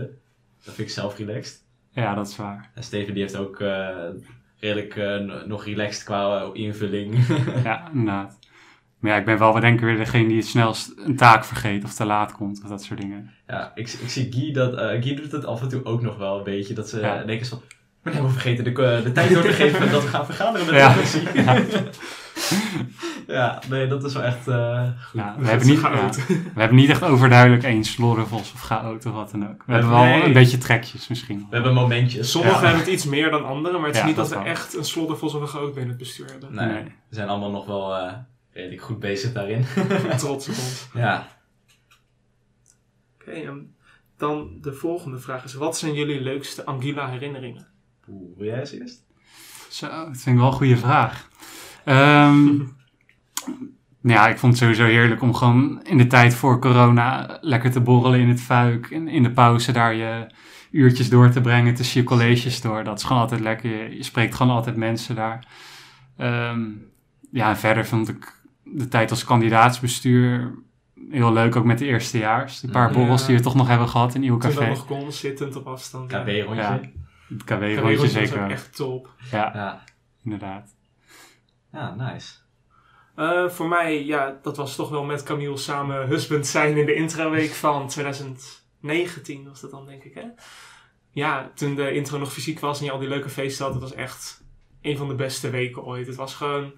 [0.64, 1.66] Dat vind ik zelf relaxed.
[2.04, 2.70] Ja, dat is waar.
[2.76, 3.88] En Steven die heeft ook eh,
[4.60, 7.26] redelijk eh, nog relaxed qua eh, invulling.
[7.64, 8.40] Ja, inderdaad.
[9.00, 11.84] Maar ja, ik ben wel, we denken weer degene die het snelst een taak vergeet
[11.84, 13.32] of te laat komt of dat soort dingen.
[13.48, 16.38] ja, ik, ik zie Guy dat, Guy doet het af en toe ook nog wel
[16.38, 16.74] een beetje.
[16.74, 17.24] Dat ze Ja.
[17.24, 17.62] denken van,
[18.08, 20.76] ben helemaal vergeten de, eh, de tijd door te geven dat we gaan vergaderen met
[20.76, 20.93] Ja.
[20.93, 21.43] de redactie.
[21.43, 21.82] Ja.
[23.38, 25.22] ja, nee, dat is wel echt eh, goed.
[25.22, 26.28] Ja, we, hebben niet, ja, chaot.
[26.28, 29.63] we hebben niet echt overduidelijk één slorrenvos of chaot of wat dan ook.
[29.65, 30.24] We hebben wel Nee.
[30.24, 31.38] een beetje trekjes misschien.
[31.50, 32.32] We hebben momentjes.
[32.32, 32.63] Sommigen Ja.
[32.65, 34.54] hebben het iets meer dan anderen, maar het is Ja, niet dat dat we wel.
[34.54, 36.54] echt een sloddervos of een groot binnen het bestuur hebben.
[36.54, 36.84] Nee, Nee.
[36.84, 38.13] we zijn allemaal nog wel eh,
[38.52, 39.65] redelijk goed bezig daarin.
[40.17, 40.88] Trots op ons.
[40.93, 41.28] ja.
[43.22, 43.54] Oké,
[44.17, 47.67] dan de volgende vraag is: wat zijn jullie leukste Anguilla herinneringen?
[48.10, 49.04] Oeh, wil jij eens eerst?
[49.70, 51.30] Zo, dat vind ik wel een goede vraag.
[51.86, 52.46] Ehm,
[54.02, 57.72] nou ja, ik vond het sowieso heerlijk om gewoon in de tijd voor corona lekker
[57.72, 58.91] te borrelen in het fuik.
[58.91, 60.28] En in de pauze daar je
[60.72, 62.84] uurtjes door te brengen tussen je colleges door.
[62.84, 63.70] Dat is gewoon altijd lekker.
[63.84, 65.48] Je, je spreekt gewoon altijd mensen daar.
[66.17, 66.62] Ehm,
[67.32, 70.54] ja, en verder vond ik de tijd als kandidaatsbestuur
[71.10, 71.56] heel leuk.
[71.56, 72.60] Ook met de eerstejaars.
[72.60, 72.98] De paar Ja.
[72.98, 74.70] borrels die we toch nog hebben gehad in Nieuw Toen dat Café.
[74.70, 76.08] nog kon, zittend op afstand.
[76.08, 76.62] KB-rondje.
[76.62, 76.80] Ja.
[77.28, 79.10] Het KW-rondje zeker ook echt top.
[79.32, 79.84] Ja, Ja.
[80.24, 80.76] inderdaad.
[81.72, 82.34] ja, nice.
[83.16, 86.94] Eh, voor mij, ja, dat was toch wel met Camille samen husband zijn in de
[86.96, 90.24] intraweek van 2019 was dat dan, denk ik, hè?
[91.12, 93.84] Ja, toen de intro nog fysiek was en je al die leuke feesten had, het
[93.84, 94.44] was echt
[94.82, 96.08] een van de beste weken ooit.
[96.08, 96.72] Het was gewoon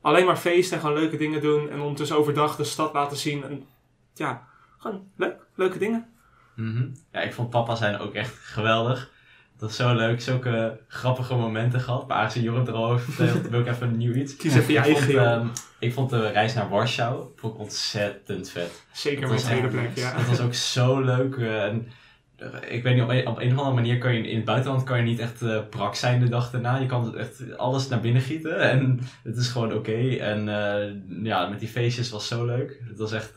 [0.00, 3.44] alleen maar feesten en gewoon leuke dingen doen en ondertussen overdag de stad laten zien.
[3.44, 3.66] En
[4.14, 4.46] ja,
[4.78, 6.12] gewoon leuk, leuke dingen.
[6.54, 6.88] Mhm.
[7.12, 9.10] Ja, ik vond papa zijn ook echt geweldig.
[9.58, 12.08] Dat was zo leuk, zulke grappige momenten gehad.
[12.08, 14.36] Maar aangezien Joram er al over vertelt, wil ik even een nieuw iets.
[14.36, 15.46] Kies even je ik, eigen, vond, ehm,
[15.78, 18.82] ik vond de reis naar Warschau vond ik ontzettend vet.
[18.92, 20.16] Zeker was tweede plek, ja.
[20.16, 21.36] Dat was ook zo leuk.
[21.36, 21.88] eh, en,
[22.36, 24.44] eh, ik weet niet, op een, op een of andere manier kan je in het
[24.44, 26.76] buitenland kan je niet echt brak zijn de dag daarna.
[26.76, 30.16] Je kan echt alles naar binnen gieten en het is gewoon oké.
[30.16, 30.44] En
[31.22, 32.80] ja, met die feestjes was zo leuk.
[32.88, 33.32] Het was echt,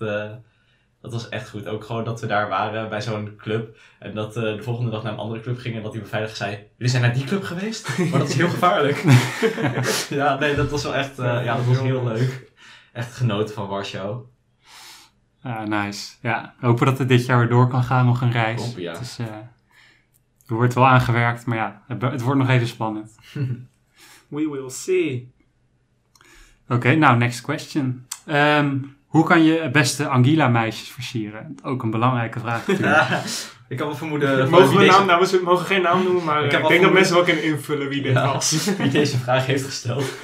[1.02, 1.68] dat was echt goed.
[1.68, 3.78] Ook gewoon dat we daar waren bij zo'n club.
[4.00, 6.38] En dat eh, de volgende dag naar een andere club gingen en dat die beveiliger
[6.38, 6.52] zei...
[6.52, 7.98] Jullie zijn naar die club geweest?
[8.10, 9.04] Maar dat is heel gevaarlijk.
[10.10, 12.52] ja, nee, dat was wel echt, eh, ja, dat was heel leuk.
[12.94, 14.26] Echt genoten van Warschau.
[15.44, 16.16] Ja, nice.
[16.22, 18.74] Ja, hopen dat het dit jaar weer door kan gaan, nog een reis.
[18.76, 19.00] Ja.
[19.00, 19.26] Is, eh,
[20.48, 23.16] er wordt wel aangewerkt, maar ja, het, het wordt nog even spannend.
[24.28, 25.34] We will see.
[26.68, 28.06] Oké, nou, next question.
[28.26, 28.78] Ehm,
[29.12, 31.56] hoe kan je het beste Anguilla-meisjes versieren?
[31.64, 32.96] Ook een belangrijke vraag natuurlijk.
[33.10, 33.22] Ja,
[33.70, 34.50] ik kan wel vermoeden...
[34.50, 36.94] Mogen we deze- naam, nou, we mogen geen naam noemen, maar Ik wel denk dat
[36.94, 38.34] mensen wel kunnen invullen wie dit Ja.
[38.34, 38.66] was.
[38.78, 40.04] wie deze vraag heeft gesteld.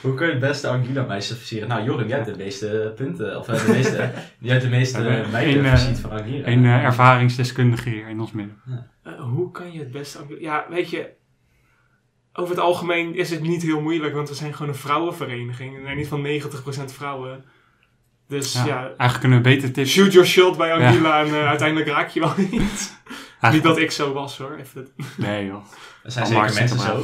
[0.00, 1.68] Hoe kun je het beste Anguilla meisjes versieren?
[1.68, 5.26] Nou, Jorim, jij hebt de meeste punten, of eh, de meeste, jij hebt de meeste
[5.32, 6.46] meiden eh, versierd van Anguilla.
[6.46, 8.60] Een eh, ervaringsdeskundige hier in ons midden.
[9.02, 10.18] Eh, hoe kan je het beste...
[10.38, 11.08] Ja, weet je...
[12.32, 15.70] Over het algemeen is het niet heel moeilijk, want we zijn gewoon een vrouwenvereniging.
[15.74, 16.26] En er zijn niet van
[16.90, 17.44] 90% vrouwen.
[18.30, 19.90] Dus Ja, ja, Eigenlijk kunnen we beter tips.
[19.90, 22.98] shoot your shot bij Anguilla en eh, uiteindelijk raak je wel niet.
[23.52, 24.56] Niet dat ik zo was hoor.
[24.60, 25.64] Even, Nee joh.
[26.04, 26.96] Er zijn zeker mensen zo.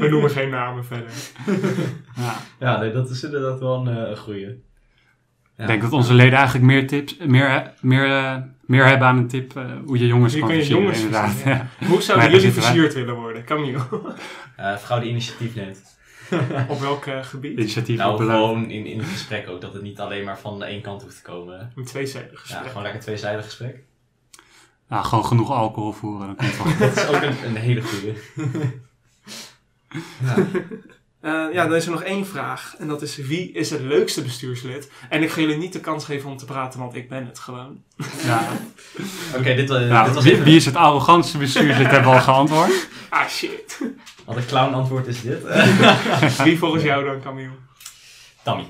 [0.00, 1.10] we noemen geen namen verder.
[2.16, 2.36] Ja.
[2.58, 4.46] Ja, nee, dat is inderdaad wel een uh, goeie.
[4.46, 5.62] Ja.
[5.66, 9.28] Ik denk dat onze leden eigenlijk meer tips, meer, meer, uh, meer hebben aan een
[9.28, 11.42] tip uh, hoe je jongens Je kan kan je versieren, jongens inderdaad.
[11.44, 11.86] Ja.
[11.86, 13.44] Hoe zouden jullie versierd willen worden?
[13.44, 13.78] Camille,
[14.60, 15.98] Uh, vrouw die initiatief neemt.
[16.68, 17.58] Op welk eh, gebied?
[17.58, 20.64] Initiatief Nou, gewoon in, in het gesprek ook, dat het niet alleen maar van de
[20.64, 21.72] één kant hoeft te komen.
[21.76, 22.66] Een tweezijdig Ja, gesprek.
[22.66, 23.82] gewoon lekker tweezijdig gesprek.
[24.88, 26.78] Nou, gewoon genoeg alcohol voeren, dan komt het wel.
[26.88, 28.14] Dat is ook een, een hele goeie.
[30.24, 30.36] ja.
[31.20, 32.74] Eh, ja, dan is er nog één vraag.
[32.78, 34.90] En dat is wie is het leukste bestuurslid?
[35.08, 37.38] En ik ga jullie niet de kans geven om te praten, want ik ben het
[37.38, 37.82] gewoon.
[38.24, 38.48] Ja.
[39.36, 40.44] Oké, dit, uh, Nou, dit was wie, even...
[40.44, 42.88] wie is het arrogantste bestuurslid, hebben we al geantwoord.
[43.08, 43.78] Ah shit.
[44.24, 45.42] Wat een clown antwoord is dit.
[46.44, 47.50] Wie volgens jou dan, Camille?
[48.42, 48.64] Tammy.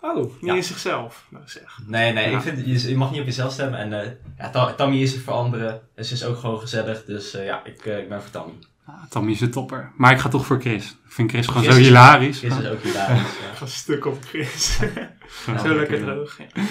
[0.00, 0.54] Oh, niet Ja.
[0.54, 1.26] in zichzelf.
[1.28, 1.78] Nou zeg.
[1.86, 2.36] Nee, nee, Ja.
[2.36, 3.78] ik vind, je, je mag niet op jezelf stemmen.
[3.78, 5.80] En eh, ja, Ta- Tammy is er voor anderen.
[5.96, 7.04] Ze is ook gewoon gezellig.
[7.04, 8.52] Dus eh, ja, ik, eh, ik ben voor Tammy.
[8.86, 9.92] Ja, Tommy is een topper.
[9.96, 10.90] Maar ik ga toch voor Chris.
[10.90, 12.38] Ik vind Chris gewoon Chris zo is- hilarisch.
[12.38, 13.20] Chris is ook hilarisch.
[13.20, 14.78] Ik ga stuk op Chris.
[15.64, 16.38] Zo lekker droog.
[16.38, 16.62] ja.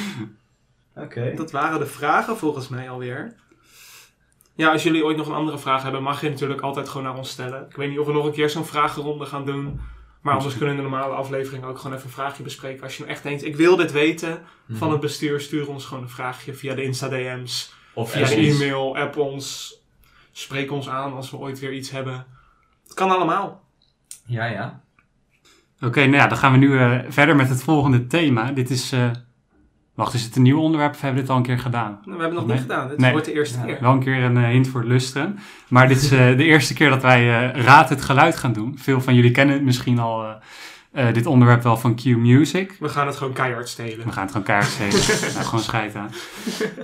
[1.04, 1.34] Oké.
[1.36, 3.36] Dat waren de vragen volgens mij alweer.
[4.56, 7.18] Ja, als jullie ooit nog een andere vraag hebben, mag je natuurlijk altijd gewoon naar
[7.18, 7.66] ons stellen.
[7.70, 9.80] Ik weet niet of we nog een keer zo'n vragenronde gaan doen.
[10.22, 12.84] Maar anders kunnen we in de normale aflevering ook gewoon even een vraagje bespreken.
[12.84, 14.78] Als je nou echt denkt, ik wil dit weten Mhm.
[14.78, 17.74] van het bestuur, stuur ons gewoon een vraagje via de Insta-DM's.
[17.94, 19.76] Of Via de e-mail, app ons.
[20.32, 22.26] Spreek ons aan als we ooit weer iets hebben.
[22.84, 23.64] Het kan allemaal.
[24.26, 24.82] Ja, ja.
[25.82, 28.52] Oké, nou ja, dan gaan we nu eh, verder met het volgende thema.
[28.52, 28.92] Dit is...
[28.92, 29.10] eh,
[29.96, 32.00] wacht, is het een nieuw onderwerp of hebben we dit al een keer gedaan?
[32.06, 32.56] Nou, We hebben het nog Nee.
[32.56, 32.88] niet gedaan.
[32.88, 33.12] Dit Nee.
[33.12, 33.66] wordt de eerste Ja.
[33.66, 33.78] keer.
[33.82, 35.40] Wel een keer een eh, hint voor het lusteren.
[35.68, 38.78] Maar dit is eh, de eerste keer dat wij eh, Raad het Geluid gaan doen.
[38.82, 40.26] Veel van jullie kennen misschien al
[41.14, 42.76] dit onderwerp wel van Q Music.
[42.80, 44.06] We gaan het gewoon keihard stelen.
[44.06, 45.32] We gaan het gewoon keihard stelen.
[45.34, 46.10] nou, gewoon scheid aan.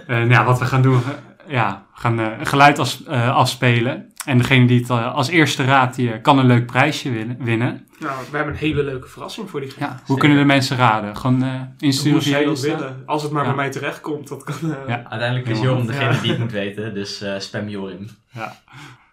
[0.08, 1.00] Nou ja, wat we gaan doen,
[1.48, 4.11] ja, we gaan een geluid als, eh, afspelen.
[4.26, 7.38] En degene die het eh, als eerste raadt, die eh, kan een leuk prijsje winnen.
[7.40, 7.88] winnen.
[8.00, 9.86] Nou, we hebben een hele leuke verrassing voor diegene.
[9.86, 11.18] Ja, hoe kunnen de mensen raden?
[11.18, 12.76] Gewoon eh insturen Hoe via zij dat Insta?
[12.78, 13.04] willen.
[13.06, 13.48] Als het maar Ja.
[13.48, 14.56] bij mij terechtkomt, dat kan...
[14.62, 15.04] eh, Ja.
[15.10, 15.60] Uiteindelijk is.
[15.60, 16.20] Joram degene Ja.
[16.22, 16.94] die het moet weten.
[16.94, 18.08] Dus eh, spam Joram.
[18.32, 18.56] Ja.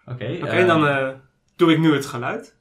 [0.05, 0.37] Oké.
[0.41, 1.07] Oké, eh, dan eh,
[1.55, 2.55] doe ik nu het geluid.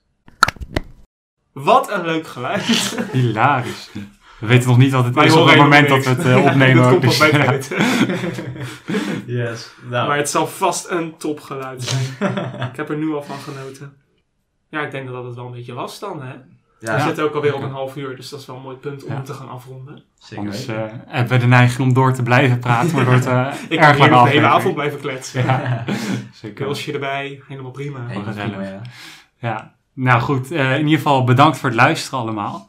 [1.52, 2.96] Wat een leuk geluid.
[3.12, 3.90] Hilarisch.
[4.40, 6.38] We weten nog niet wat het Wij is op het moment dat helemaal we het
[6.44, 6.88] eh, opnemen.
[6.90, 7.76] Komt dus, het weten.
[9.26, 9.70] Yes.
[9.90, 12.04] Nou, Maar het zal vast een topgeluid zijn.
[12.70, 13.92] ik heb er nu al van genoten.
[14.70, 16.32] Ja, ik denk dat dat het wel een beetje was dan, hè?
[16.80, 18.76] ja, We zitten ook alweer op een half uur, dus dat is wel een mooi
[18.76, 19.20] punt om Ja.
[19.22, 20.02] te gaan afronden.
[20.18, 23.52] zeker Anders eh, hebben we de neiging om door te blijven praten, waardoor het eh,
[23.68, 25.44] Ik erg kan hier de hele avond blijven kletsen.
[25.44, 25.84] Ja,
[26.32, 26.64] zeker.
[26.64, 27.98] Pilsje erbij, helemaal prima.
[28.08, 28.80] Prima, ja.
[29.38, 30.50] Ja, nou goed.
[30.50, 32.68] eh, in ieder geval bedankt voor het luisteren allemaal.